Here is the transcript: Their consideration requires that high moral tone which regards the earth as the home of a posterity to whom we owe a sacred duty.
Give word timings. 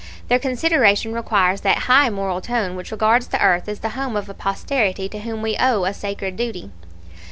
Their 0.29 0.39
consideration 0.39 1.13
requires 1.13 1.61
that 1.61 1.83
high 1.85 2.09
moral 2.09 2.41
tone 2.41 2.75
which 2.75 2.89
regards 2.91 3.27
the 3.27 3.39
earth 3.39 3.69
as 3.69 3.81
the 3.81 3.89
home 3.89 4.15
of 4.15 4.27
a 4.29 4.33
posterity 4.33 5.07
to 5.07 5.19
whom 5.19 5.43
we 5.43 5.55
owe 5.59 5.85
a 5.85 5.93
sacred 5.93 6.35
duty. 6.35 6.71